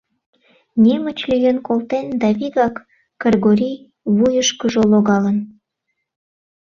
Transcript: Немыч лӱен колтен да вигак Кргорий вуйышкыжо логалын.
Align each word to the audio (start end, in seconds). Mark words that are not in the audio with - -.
Немыч 0.83 1.19
лӱен 1.29 1.57
колтен 1.67 2.05
да 2.21 2.27
вигак 2.39 2.75
Кргорий 3.21 3.77
вуйышкыжо 4.15 4.83
логалын. 4.91 5.37